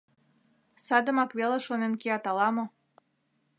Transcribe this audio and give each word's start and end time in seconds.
Садымак 0.85 1.31
веле 1.39 1.57
шонен 1.65 1.93
кият 2.01 2.23
ала-мо? 2.31 2.65